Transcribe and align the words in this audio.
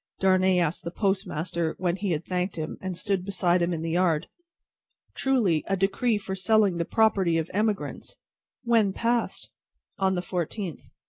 Darnay 0.19 0.57
asked 0.57 0.83
the 0.83 0.89
postmaster, 0.89 1.75
when 1.77 1.95
he 1.95 2.09
had 2.09 2.25
thanked 2.25 2.55
him, 2.55 2.75
and 2.81 2.97
stood 2.97 3.23
beside 3.23 3.61
him 3.61 3.71
in 3.71 3.83
the 3.83 3.91
yard. 3.91 4.27
"Truly, 5.13 5.63
a 5.67 5.77
decree 5.77 6.17
for 6.17 6.33
selling 6.33 6.77
the 6.77 6.85
property 6.85 7.37
of 7.37 7.51
emigrants." 7.53 8.17
"When 8.63 8.93
passed?" 8.93 9.51
"On 9.99 10.15
the 10.15 10.23
fourteenth." 10.23 10.89